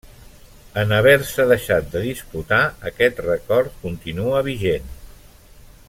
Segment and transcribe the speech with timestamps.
[0.83, 2.61] En haver-se deixat de disputar
[2.91, 4.91] aquest rècord continua vigent.